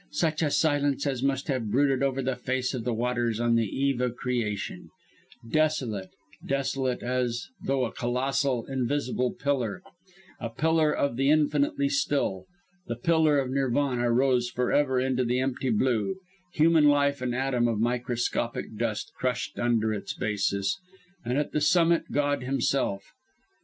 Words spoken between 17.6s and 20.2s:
of microscopic dust crushed under its